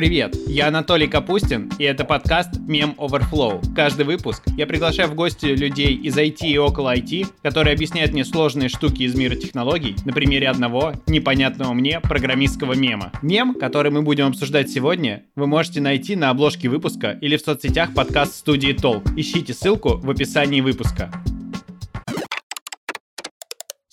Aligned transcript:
Привет, 0.00 0.34
я 0.46 0.68
Анатолий 0.68 1.06
Капустин, 1.06 1.70
и 1.78 1.84
это 1.84 2.06
подкаст 2.06 2.58
Мем 2.58 2.94
Overflow. 2.96 3.62
Каждый 3.74 4.06
выпуск 4.06 4.42
я 4.56 4.66
приглашаю 4.66 5.10
в 5.10 5.14
гости 5.14 5.44
людей 5.44 5.94
из 5.94 6.16
IT 6.16 6.38
и 6.46 6.56
около 6.56 6.96
IT, 6.96 7.26
которые 7.42 7.74
объясняют 7.74 8.14
мне 8.14 8.24
сложные 8.24 8.70
штуки 8.70 9.02
из 9.02 9.14
мира 9.14 9.34
технологий 9.34 9.94
на 10.06 10.14
примере 10.14 10.48
одного 10.48 10.94
непонятного 11.06 11.74
мне 11.74 12.00
программистского 12.00 12.72
мема. 12.72 13.12
Мем, 13.20 13.54
который 13.54 13.92
мы 13.92 14.00
будем 14.00 14.28
обсуждать 14.28 14.70
сегодня, 14.70 15.24
вы 15.36 15.46
можете 15.46 15.82
найти 15.82 16.16
на 16.16 16.30
обложке 16.30 16.70
выпуска 16.70 17.18
или 17.20 17.36
в 17.36 17.42
соцсетях 17.42 17.92
подкаст 17.92 18.36
студии 18.36 18.72
Толк. 18.72 19.04
Ищите 19.18 19.52
ссылку 19.52 19.98
в 19.98 20.08
описании 20.08 20.62
выпуска. 20.62 21.12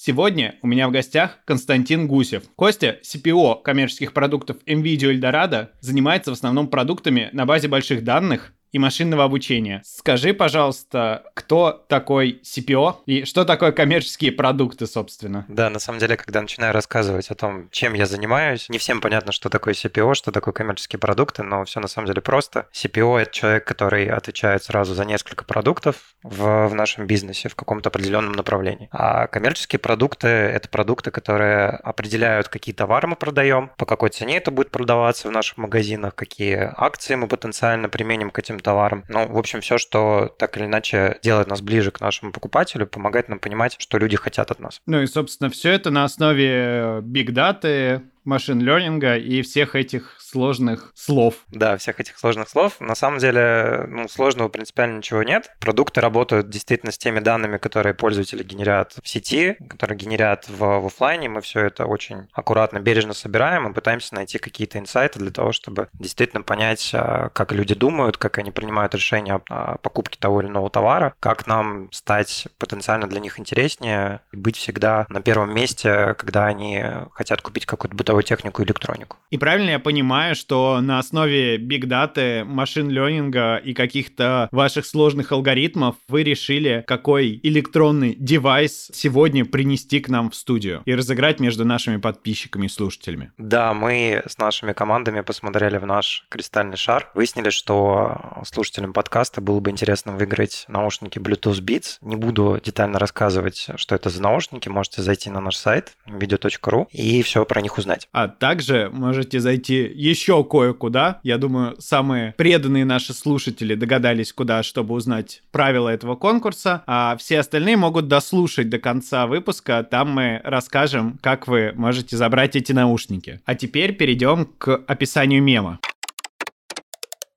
Сегодня 0.07 0.55
у 0.61 0.67
меня 0.67 0.87
в 0.87 0.91
гостях 0.91 1.39
Константин 1.43 2.07
Гусев. 2.07 2.43
Костя, 2.55 2.97
CPO 3.03 3.61
коммерческих 3.61 4.13
продуктов 4.13 4.55
NVIDIA 4.65 5.13
Eldorado, 5.13 5.67
занимается 5.81 6.31
в 6.31 6.35
основном 6.35 6.70
продуктами 6.70 7.27
на 7.34 7.45
базе 7.45 7.67
больших 7.67 8.05
данных 8.05 8.53
и 8.71 8.80
машинного 8.80 9.23
обучения. 9.23 9.81
Скажи, 9.85 10.34
пожалуйста, 10.34 11.23
кто 11.34 11.71
такой 11.88 12.41
CPO 12.44 12.98
и 13.05 13.26
что 13.26 13.45
такое 13.45 13.71
коммерческие 13.71 14.31
продукты, 14.31 14.88
собственно? 14.88 15.45
Да, 15.48 15.70
на 15.70 15.80
самом 15.80 15.99
деле, 15.99 16.17
когда 16.17 16.41
начинаю 16.41 16.73
рассказывать 16.73 17.30
о 17.30 17.35
том, 17.35 17.70
чем 17.71 17.93
я 17.93 18.05
занимаюсь, 18.05 18.70
не 18.70 18.77
всем 18.77 19.02
понятно, 19.02 19.31
что 19.31 19.49
такое 19.49 19.73
CPO, 19.73 20.13
что 20.13 20.31
такое 20.31 20.53
коммерческие 20.53 20.99
продукты, 20.99 21.43
но 21.43 21.63
все 21.66 21.80
на 21.80 21.88
самом 21.88 22.07
деле 22.07 22.21
просто. 22.21 22.67
CPO— 22.73 23.20
это 23.21 23.31
человек, 23.31 23.66
который 23.66 24.07
отвечает 24.09 24.63
сразу 24.63 24.93
за 24.93 25.05
несколько 25.05 25.45
продуктов 25.45 26.15
в, 26.23 26.68
в 26.68 26.73
нашем 26.76 27.07
бизнесе 27.07 27.49
в 27.49 27.55
каком-то 27.55 27.90
определенном 27.90 28.34
направлении. 28.34 28.90
А 28.91 29.27
коммерческие 29.27 29.79
продукты— 29.79 30.27
это 30.27 30.70
продукты, 30.70 31.12
которые 31.12 31.70
определяют, 31.70 32.49
какие 32.49 32.76
товары 32.76 33.07
мы 33.07 33.15
продаем, 33.15 33.71
по 33.77 33.85
какой 33.85 34.09
цене 34.09 34.38
это 34.38 34.52
будет 34.52 34.71
продаваться 34.71 35.27
в 35.27 35.31
наших 35.31 35.57
магазинах, 35.57 36.15
какие 36.15 36.71
акции 36.76 37.15
мы 37.15 37.27
потенциально 37.27 37.90
применим 37.90 38.29
к 38.29 38.40
этим 38.40 38.57
этим 38.58 38.63
товаром. 38.63 39.04
Ну, 39.08 39.27
в 39.27 39.38
общем, 39.38 39.62
все, 39.62 39.77
что 39.77 40.34
так 40.38 40.58
или 40.58 40.66
иначе 40.66 41.20
делает 41.24 41.48
нас 41.48 41.62
ближе 41.62 41.91
к 41.91 42.02
нашему 42.02 42.32
покупателю, 42.32 42.88
помогает 42.88 43.30
нам 43.30 43.40
понимать, 43.40 43.76
что 43.80 43.98
люди 43.98 44.18
хотят 44.18 44.52
от 44.52 44.60
нас. 44.60 44.82
Ну 44.86 45.02
и, 45.02 45.08
собственно, 45.08 45.50
все 45.50 45.72
это 45.72 45.91
на 45.91 46.04
основе 46.04 47.00
биг-даты, 47.02 48.02
машин-лернинга 48.27 49.17
и 49.17 49.41
всех 49.41 49.75
этих 49.75 50.17
сложных 50.20 50.91
слов. 50.93 51.35
Да, 51.49 51.77
всех 51.77 51.99
этих 51.99 52.17
сложных 52.20 52.49
слов. 52.49 52.79
На 52.79 52.95
самом 52.95 53.20
деле, 53.20 53.85
ну, 53.87 54.07
сложного 54.07 54.49
принципиально 54.49 54.97
ничего 54.97 55.23
нет. 55.23 55.51
Продукты 55.59 56.01
работают 56.01 56.49
действительно 56.49 56.91
с 56.91 56.98
теми 56.98 57.20
данными, 57.20 57.57
которые 57.57 57.93
пользователи 57.93 58.43
генерят 58.43 58.95
в 59.01 59.07
сети, 59.07 59.57
которые 59.70 59.98
генерят 59.98 60.48
в, 60.49 60.59
в 60.59 60.85
офлайне. 60.85 61.29
Мы 61.29 61.41
все 61.41 61.61
это 61.61 61.85
очень 61.85 62.27
аккуратно, 62.33 62.79
бережно 62.79 63.13
собираем 63.13 63.67
и 63.70 63.73
пытаемся 63.73 64.16
найти 64.16 64.38
какие-то 64.38 64.78
инсайты 64.79 65.19
для 65.19 65.31
того, 65.31 65.53
чтобы 65.53 65.88
действительно 65.94 66.44
понять, 66.44 66.91
а, 66.94 67.29
как 67.29 67.53
люди 67.53 67.73
думают, 67.73 68.17
как 68.17 68.38
они 68.38 68.51
принимают 68.51 68.94
решения 68.94 69.41
о 69.50 69.78
покупке 69.78 70.19
того 70.19 70.41
или 70.41 70.50
иного 70.50 70.69
товара, 70.69 71.16
как 71.19 71.47
нам 71.47 71.89
стать 71.91 72.47
потенциально 72.57 73.07
для 73.07 73.22
них 73.22 73.39
интереснее 73.39 74.22
и 74.33 74.38
быть 74.38 74.57
всегда 74.57 75.05
на 75.09 75.22
первом 75.22 75.53
месте, 75.53 76.16
когда 76.16 76.47
они 76.47 76.83
хотят 77.13 77.41
купить 77.41 77.66
какую-то 77.66 77.95
бытовую 77.95 78.16
технику, 78.23 78.63
электронику. 78.63 79.18
И 79.29 79.38
правильно 79.38 79.72
я 79.72 79.79
понимаю, 79.79 79.97
понимаю, 79.97 80.35
что 80.35 80.79
на 80.81 81.00
основе 81.00 81.57
биг-даты, 81.57 82.44
машин-ленинга 82.46 83.57
и 83.57 83.73
каких-то 83.73 84.47
ваших 84.51 84.85
сложных 84.85 85.31
алгоритмов 85.31 85.96
вы 86.07 86.23
решили, 86.23 86.84
какой 86.88 87.40
электронный 87.44 88.16
девайс 88.18 88.90
сегодня 88.94 89.44
принести 89.44 90.00
к 90.00 90.09
нам 90.09 90.29
в 90.29 90.35
студию 90.35 90.81
и 90.85 90.95
разыграть 90.95 91.40
между 91.40 91.66
нашими 91.66 91.97
подписчиками 91.97 92.68
и 92.68 92.69
слушателями. 92.69 93.31
Да, 93.38 93.73
мы 93.73 94.23
с 94.28 94.38
нашими 94.38 94.73
командами 94.73 95.22
посмотрели 95.22 95.78
в 95.78 95.85
наш 95.85 96.25
кристальный 96.29 96.78
шар, 96.78 97.09
выяснили, 97.13 97.50
что 97.50 98.41
слушателям 98.45 98.94
подкаста 98.94 99.41
было 99.41 99.59
бы 99.59 99.72
интересно 99.72 100.13
выиграть 100.13 100.66
наушники 100.67 101.19
Bluetooth 101.19 101.61
Beats. 101.61 101.97
Не 102.01 102.16
буду 102.16 102.61
детально 102.63 102.99
рассказывать, 102.99 103.67
что 103.75 103.95
это 103.95 104.09
за 104.09 104.22
наушники, 104.22 104.69
можете 104.69 105.01
зайти 105.01 105.29
на 105.29 105.41
наш 105.41 105.55
сайт 105.55 105.94
video.ru 106.07 106.88
и 106.91 107.22
все 107.23 107.45
про 107.45 107.61
них 107.61 107.78
узнать. 107.78 108.06
А 108.12 108.28
также 108.28 108.90
можете 108.91 109.40
зайти 109.40 109.91
еще 109.94 110.44
кое-куда. 110.44 111.19
Я 111.23 111.38
думаю, 111.38 111.75
самые 111.79 112.34
преданные 112.38 112.85
наши 112.85 113.13
слушатели 113.13 113.75
догадались, 113.75 114.34
куда, 114.34 114.63
чтобы 114.63 114.95
узнать 114.95 115.44
правила 115.51 115.90
этого 115.90 116.16
конкурса. 116.16 116.84
А 116.88 117.16
все 117.17 117.40
остальные 117.40 117.78
могут 117.78 118.07
дослушать 118.07 118.69
до 118.69 118.79
конца 118.79 119.28
выпуска. 119.28 119.84
Там 119.90 120.12
мы 120.12 120.41
расскажем, 120.44 121.19
как 121.22 121.47
вы 121.47 121.73
можете 121.75 122.17
забрать 122.17 122.56
эти 122.56 122.72
наушники. 122.72 123.41
А 123.46 123.56
теперь 123.56 123.96
перейдем 123.96 124.46
к 124.57 124.84
описанию 124.88 125.44
мема. 125.44 125.79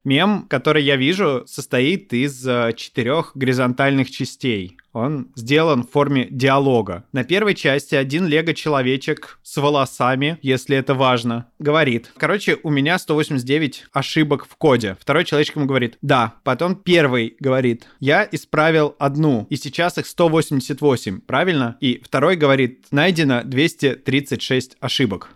Мем, 0.05 0.47
который 0.49 0.83
я 0.83 0.97
вижу, 0.97 1.45
состоит 1.47 2.13
из 2.15 2.47
э, 2.47 2.73
четырех 2.75 3.33
горизонтальных 3.35 4.11
частей. 4.11 4.79
Он 4.93 5.29
сделан 5.37 5.85
в 5.85 5.91
форме 5.91 6.27
диалога. 6.31 7.05
На 7.13 7.23
первой 7.23 7.55
части 7.55 7.95
один 7.95 8.27
лего-человечек 8.27 9.39
с 9.43 9.57
волосами, 9.59 10.39
если 10.43 10.77
это 10.77 10.95
важно, 10.95 11.47
говорит. 11.59 12.11
Короче, 12.17 12.59
у 12.63 12.71
меня 12.71 12.99
189 12.99 13.87
ошибок 13.93 14.47
в 14.47 14.57
коде. 14.57 14.97
Второй 14.99 15.25
человечек 15.25 15.57
ему 15.57 15.67
говорит, 15.67 15.99
да. 16.03 16.35
Потом 16.45 16.75
первый 16.75 17.37
говорит, 17.39 17.87
я 18.01 18.27
исправил 18.31 18.97
одну, 18.99 19.47
и 19.51 19.57
сейчас 19.57 19.99
их 19.99 20.07
188, 20.07 21.21
правильно? 21.21 21.77
И 21.81 22.01
второй 22.03 22.37
говорит, 22.37 22.87
найдено 22.91 23.43
236 23.45 24.77
ошибок. 24.81 25.31